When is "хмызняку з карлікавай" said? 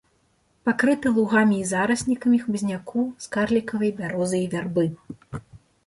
2.47-3.97